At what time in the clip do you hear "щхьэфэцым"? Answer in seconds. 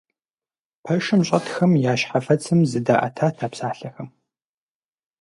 1.99-2.59